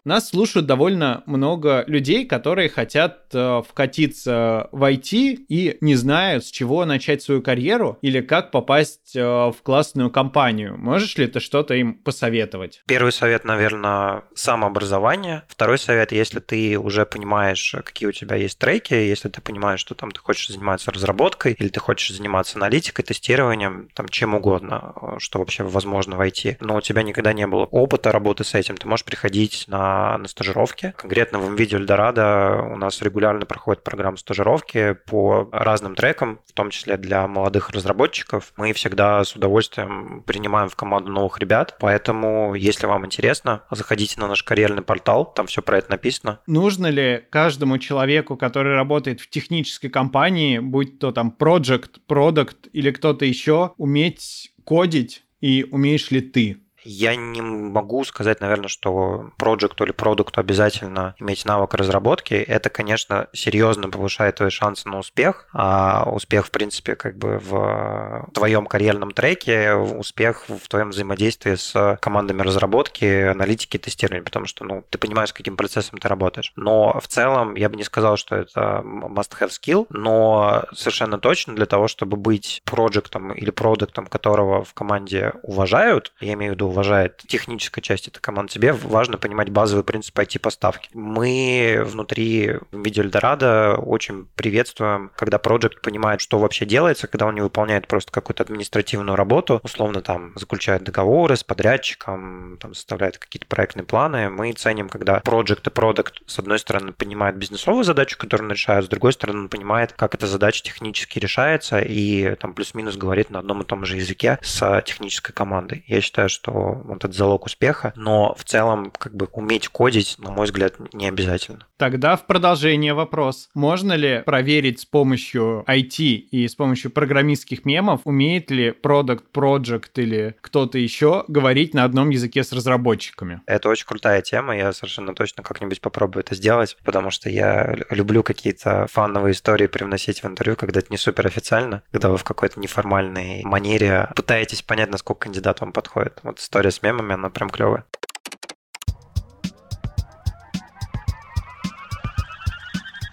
Нас 0.05 0.31
слушают 0.31 0.67
довольно 0.67 1.23
много 1.27 1.85
людей, 1.87 2.25
которые 2.25 2.69
хотят 2.69 3.27
э, 3.33 3.63
вкатиться 3.69 4.69
в 4.73 4.83
IT 4.83 5.45
и 5.49 5.77
не 5.81 5.95
знают, 5.95 6.45
с 6.47 6.51
чего 6.51 6.85
начать 6.85 7.23
свою 7.23 7.43
карьеру 7.43 7.99
или 8.01 8.21
как 8.21 8.51
попасть 8.51 9.15
э, 9.15 9.23
в 9.23 9.57
классную 9.63 10.11
компанию. 10.11 10.77
Можешь 10.79 11.17
ли 11.19 11.27
ты 11.27 11.41
что-то 11.41 11.75
им 11.75 11.95
посоветовать? 11.95 12.83
Первый 12.87 13.13
совет, 13.13 13.45
наверное, 13.45 14.25
самообразование. 14.35 15.43
Второй 15.49 15.79
совет, 15.79 16.13
если 16.13 16.41
ты 16.41 16.79
уже 16.79 17.05
понимаешь, 17.05 17.75
какие 17.85 18.09
у 18.09 18.13
тебя 18.13 18.37
есть 18.37 18.59
треки, 18.59 18.95
если 18.95 19.29
ты 19.29 19.41
понимаешь, 19.43 19.81
что 19.81 19.95
там 19.95 20.11
ты 20.11 20.21
хочешь 20.21 20.49
заниматься 20.49 20.91
разработкой 20.91 21.57
или 21.59 21.69
ты 21.69 21.81
хочешь 21.81 22.17
заниматься 22.17 22.57
аналитикой, 22.57 23.05
тестированием, 23.05 23.89
там 23.95 24.09
чем 24.09 24.35
угодно, 24.35 24.95
э, 25.01 25.17
что 25.19 25.41
вообще 25.41 25.63
возможно 25.63 26.17
в 26.17 26.21
IT, 26.21 26.57
но 26.61 26.77
у 26.77 26.81
тебя 26.81 27.03
никогда 27.03 27.33
не 27.35 27.47
было 27.47 27.65
опыта 27.65 28.13
работы 28.13 28.45
с 28.45 28.55
этим, 28.55 28.77
ты 28.77 28.89
можешь 28.89 29.05
приходить 29.05 29.65
на 29.67 29.90
на, 29.91 30.29
стажировки. 30.29 30.95
Конкретно 30.97 31.39
в 31.39 31.53
MVideo 31.53 31.77
Эльдорадо 31.77 32.63
у 32.71 32.77
нас 32.77 33.03
регулярно 33.03 33.47
проходит 33.47 33.83
программа 33.83 34.17
стажировки 34.17 34.97
по 35.07 35.49
разным 35.53 35.95
трекам, 35.95 36.41
в 36.47 36.53
том 36.53 36.71
числе 36.71 36.97
для 36.97 37.27
молодых 37.27 37.71
разработчиков. 37.71 38.53
Мы 38.57 38.73
всегда 38.73 39.25
с 39.25 39.35
удовольствием 39.35 40.23
принимаем 40.27 40.69
в 40.69 40.77
команду 40.77 41.11
новых 41.11 41.39
ребят, 41.39 41.77
поэтому, 41.81 42.55
если 42.55 42.87
вам 42.87 43.07
интересно, 43.07 43.65
заходите 43.71 44.21
на 44.21 44.29
наш 44.29 44.43
карьерный 44.43 44.83
портал, 44.83 45.33
там 45.33 45.47
все 45.47 45.63
про 45.63 45.79
это 45.79 45.91
написано. 45.91 46.41
Нужно 46.47 46.87
ли 46.87 47.25
каждому 47.31 47.79
человеку, 47.79 48.37
который 48.37 48.75
работает 48.75 49.21
в 49.21 49.29
технической 49.29 49.91
компании, 49.91 50.59
будь 50.59 50.99
то 50.99 51.13
там 51.13 51.35
project, 51.39 52.01
product 52.09 52.69
или 52.73 52.91
кто-то 52.91 53.25
еще, 53.25 53.73
уметь 53.77 54.53
кодить 54.65 55.25
и 55.41 55.67
умеешь 55.71 56.11
ли 56.11 56.21
ты? 56.21 56.59
Я 56.85 57.17
не 57.17 57.43
могу 57.43 58.05
сказать, 58.05 58.41
наверное, 58.41 58.69
что 58.69 59.31
проекту 59.37 59.85
или 59.85 59.93
продукту 59.93 60.41
обязательно 60.41 61.15
иметь 61.19 61.45
навык 61.45 61.75
разработки. 61.75 62.35
Это, 62.35 62.71
конечно, 62.71 63.29
серьезно 63.33 63.91
повышает 63.91 64.37
твои 64.37 64.51
шансы 64.51 64.89
на 64.89 64.99
успех. 64.99 65.49
А 65.53 66.09
успех, 66.11 66.47
в 66.47 66.51
принципе, 66.51 66.97
как 66.97 67.17
бы 67.19 67.39
в 67.39 68.29
твоем 68.33 68.67
карьерном 68.67 69.11
треке, 69.11 69.75
успех 69.75 70.45
в 70.49 70.69
твоем 70.69 70.91
взаимодействии 70.91 71.55
с 71.55 71.99
командами 72.01 72.43
разработки, 72.43 73.05
аналитики, 73.05 73.77
тестирования, 73.77 74.23
потому 74.23 74.47
что 74.47 74.65
ну, 74.65 74.85
ты 74.89 74.99
понимаешь, 74.99 75.31
с 75.31 75.33
каким 75.35 75.57
процессом 75.57 75.99
ты 75.99 76.09
работаешь. 76.09 76.53
Но 76.57 76.99
в 77.01 77.09
целом 77.09 77.55
я 77.57 77.69
бы 77.69 77.77
не 77.77 77.85
сказал, 77.85 78.17
что 78.17 78.37
это 78.37 78.83
must-have 78.85 79.51
skill, 79.51 79.87
но 79.91 80.65
совершенно 80.73 81.19
точно 81.19 81.55
для 81.55 81.67
того, 81.67 81.89
чтобы 81.89 82.17
быть 82.17 82.63
проектом 82.65 83.33
или 83.33 83.51
продуктом, 83.51 84.07
которого 84.07 84.65
в 84.65 84.75
команде 84.75 85.33
уважают, 85.43 86.13
я 86.21 86.35
имею 86.35 86.53
в 86.53 86.55
виду 86.55 86.70
уважает 86.71 87.19
техническая 87.29 87.83
часть 87.83 88.09
этой 88.09 88.21
команды, 88.21 88.53
тебе 88.53 88.73
важно 88.73 89.19
понимать 89.19 89.51
базовые 89.51 89.85
принципы 89.85 90.23
IT-поставки. 90.23 90.89
Мы 90.95 91.83
внутри 91.85 92.57
видео 92.73 93.05
Эльдорадо 93.05 93.77
очень 93.77 94.27
приветствуем, 94.35 95.11
когда 95.17 95.39
проект 95.39 95.83
понимает, 95.83 96.21
что 96.21 96.39
вообще 96.39 96.65
делается, 96.65 97.07
когда 97.07 97.27
он 97.27 97.35
не 97.35 97.41
выполняет 97.41 97.87
просто 97.87 98.13
какую-то 98.13 98.45
административную 98.45 99.17
работу, 99.17 99.61
условно 99.63 100.01
там 100.01 100.33
заключает 100.37 100.85
договоры 100.85 101.37
с 101.37 101.45
подрядчиком, 101.45 102.57
там 102.61 102.75
составляет 102.75 103.19
какие-то 103.19 103.47
проектные 103.47 103.85
планы. 103.85 104.31
Мы 104.31 104.53
ценим, 104.53 104.89
когда 104.89 105.21
проект 105.21 105.67
и 105.67 105.71
продукт, 105.71 106.23
с 106.27 106.39
одной 106.39 106.59
стороны, 106.59 106.93
понимает 106.93 107.37
бизнесовую 107.37 107.85
задачу, 107.85 108.17
которую 108.17 108.49
он 108.49 108.53
решает, 108.53 108.85
с 108.85 108.89
другой 108.89 109.13
стороны, 109.13 109.41
он 109.41 109.49
понимает, 109.49 109.93
как 109.93 110.15
эта 110.15 110.27
задача 110.27 110.63
технически 110.63 111.19
решается 111.19 111.81
и 111.81 112.35
там 112.37 112.55
плюс-минус 112.55 112.97
говорит 112.97 113.31
на 113.31 113.41
одном 113.41 113.63
и 113.63 113.65
том 113.65 113.85
же 113.85 113.97
языке 113.97 114.39
с 114.43 114.83
технической 114.87 115.35
командой. 115.35 115.85
Я 115.87 116.01
считаю, 116.01 116.29
что 116.29 116.53
вот 116.85 117.05
это 117.05 117.13
залог 117.13 117.47
успеха, 117.47 117.93
но 117.97 118.35
в 118.35 118.45
целом 118.45 118.91
как 118.91 119.15
бы 119.15 119.29
уметь 119.33 119.69
кодить, 119.69 120.17
на 120.19 120.31
мой 120.31 120.47
взгляд, 120.47 120.75
не 120.93 121.09
обязательно. 121.09 121.67
Тогда 121.81 122.17
в 122.17 122.27
продолжение 122.27 122.93
вопрос. 122.93 123.49
Можно 123.55 123.95
ли 123.95 124.23
проверить 124.27 124.81
с 124.81 124.85
помощью 124.85 125.65
IT 125.67 125.97
и 125.97 126.47
с 126.47 126.55
помощью 126.55 126.91
программистских 126.91 127.65
мемов, 127.65 128.03
умеет 128.05 128.51
ли 128.51 128.69
Product 128.69 129.23
Project 129.33 129.93
или 129.95 130.37
кто-то 130.43 130.77
еще 130.77 131.25
говорить 131.29 131.73
на 131.73 131.85
одном 131.85 132.11
языке 132.11 132.45
с 132.45 132.53
разработчиками? 132.53 133.41
Это 133.47 133.71
очень 133.71 133.87
крутая 133.87 134.21
тема, 134.21 134.55
я 134.55 134.75
совершенно 134.75 135.15
точно 135.15 135.43
как-нибудь 135.43 135.81
попробую 135.81 136.23
это 136.23 136.35
сделать, 136.35 136.77
потому 136.85 137.11
что 137.11 137.31
я 137.31 137.75
люблю 137.89 138.23
какие-то 138.23 138.87
фановые 138.93 139.33
истории 139.33 139.67
привносить 139.67 140.23
в 140.23 140.27
интервью, 140.27 140.57
когда 140.57 140.81
это 140.81 140.89
не 140.91 140.99
супер 140.99 141.29
официально, 141.29 141.83
когда 141.93 142.11
вы 142.11 142.19
в 142.19 142.25
какой-то 142.25 142.61
неформальной 142.61 143.41
манере 143.43 144.11
пытаетесь 144.15 144.61
понять, 144.61 144.91
насколько 144.91 145.21
кандидат 145.21 145.63
вам 145.63 145.73
подходит. 145.73 146.21
Вот 146.25 146.41
история 146.41 146.73
с 146.73 146.83
мемами, 146.83 147.15
она 147.15 147.31
прям 147.31 147.49
клевая. 147.49 147.87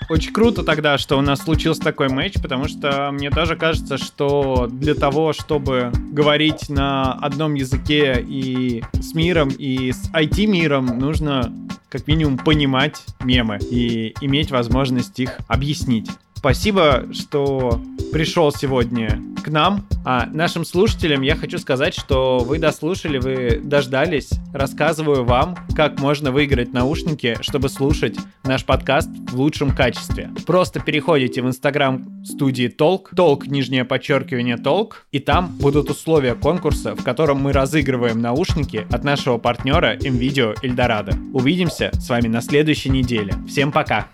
Очень 0.09 0.31
круто 0.31 0.63
тогда, 0.63 0.97
что 0.97 1.17
у 1.17 1.21
нас 1.21 1.41
случился 1.41 1.81
такой 1.81 2.07
матч, 2.07 2.33
потому 2.41 2.69
что 2.69 3.09
мне 3.11 3.29
тоже 3.29 3.57
кажется, 3.57 3.97
что 3.97 4.67
для 4.71 4.95
того, 4.95 5.33
чтобы 5.33 5.91
говорить 6.11 6.69
на 6.69 7.13
одном 7.13 7.55
языке 7.55 8.23
и 8.25 8.83
с 8.93 9.13
миром, 9.13 9.49
и 9.49 9.91
с 9.91 10.09
IT-миром, 10.13 10.97
нужно 10.97 11.53
как 11.89 12.07
минимум 12.07 12.37
понимать 12.37 12.95
мемы 13.21 13.59
и 13.59 14.13
иметь 14.21 14.49
возможность 14.49 15.19
их 15.19 15.37
объяснить. 15.47 16.09
Спасибо, 16.35 17.05
что 17.13 17.81
пришел 18.11 18.51
сегодня 18.51 19.21
к 19.43 19.49
нам. 19.49 19.87
А 20.05 20.25
нашим 20.25 20.65
слушателям 20.65 21.21
я 21.21 21.35
хочу 21.35 21.57
сказать, 21.57 21.93
что 21.93 22.39
вы 22.39 22.59
дослушали, 22.59 23.17
вы 23.17 23.61
дождались. 23.63 24.29
Рассказываю 24.53 25.23
вам, 25.23 25.55
как 25.75 25.99
можно 25.99 26.31
выиграть 26.31 26.73
наушники, 26.73 27.37
чтобы 27.41 27.69
слушать 27.69 28.17
наш 28.43 28.65
подкаст 28.65 29.09
в 29.31 29.39
лучшем 29.39 29.75
качестве. 29.75 30.29
Просто 30.45 30.79
переходите 30.79 31.41
в 31.41 31.47
инстаграм 31.47 32.23
студии 32.25 32.67
Толк, 32.67 33.11
Толк, 33.15 33.47
нижнее 33.47 33.85
подчеркивание 33.85 34.57
Толк, 34.57 35.07
и 35.11 35.19
там 35.19 35.55
будут 35.59 35.89
условия 35.89 36.35
конкурса, 36.35 36.95
в 36.95 37.03
котором 37.03 37.41
мы 37.41 37.53
разыгрываем 37.53 38.21
наушники 38.21 38.85
от 38.91 39.03
нашего 39.03 39.37
партнера 39.37 39.95
MVideo 39.97 40.55
Eldorado. 40.61 41.15
Увидимся 41.33 41.91
с 41.93 42.09
вами 42.09 42.27
на 42.27 42.41
следующей 42.41 42.89
неделе. 42.89 43.33
Всем 43.47 43.71
пока! 43.71 44.07